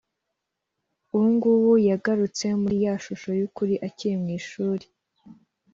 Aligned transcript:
ubungubu 1.13 1.71
yagarutse 1.89 2.45
muri 2.61 2.75
ya 2.85 2.93
shusho 3.03 3.29
y’ukuri 3.39 3.73
akiri 3.87 4.15
mu 4.21 4.27
ishuri 4.39 4.85